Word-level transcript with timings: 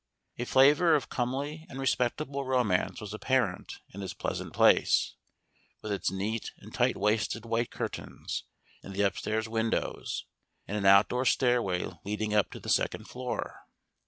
A 0.39 0.45
flavour 0.45 0.95
of 0.95 1.09
comely 1.09 1.67
and 1.69 1.79
respectable 1.79 2.43
romance 2.43 2.99
was 2.99 3.13
apparent 3.13 3.81
in 3.93 3.99
this 4.01 4.15
pleasant 4.15 4.51
place, 4.51 5.13
with 5.83 5.91
its 5.91 6.09
neat 6.09 6.53
and 6.57 6.73
tight 6.73 6.97
waisted 6.97 7.45
white 7.45 7.69
curtains 7.69 8.45
in 8.81 8.93
the 8.93 9.03
upstairs 9.03 9.47
windows 9.47 10.25
and 10.67 10.75
an 10.75 10.87
outdoor 10.87 11.25
stairway 11.25 11.85
leading 12.03 12.33
up 12.33 12.49
to 12.49 12.59
the 12.59 12.67
second 12.67 13.09
floor. 13.09 13.59